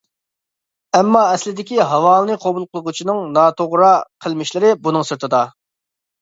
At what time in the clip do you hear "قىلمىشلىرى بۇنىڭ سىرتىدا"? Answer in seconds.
4.27-5.45